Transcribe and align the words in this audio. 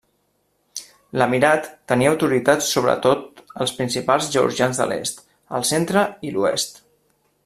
L'emirat 1.21 1.67
tenia 1.91 2.13
autoritat 2.13 2.65
sobretot 2.69 3.43
els 3.65 3.75
principats 3.81 4.31
georgians 4.37 4.81
de 4.83 4.89
l'est, 4.93 5.23
el 5.59 5.67
centre 5.75 6.07
i 6.31 6.35
l'oest. 6.39 6.83